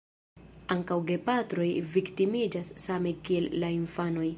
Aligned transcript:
Ankaŭ 0.75 0.97
gepatroj 1.11 1.69
viktimiĝas 1.97 2.75
same 2.87 3.17
kiel 3.29 3.51
la 3.65 3.75
infanoj. 3.83 4.29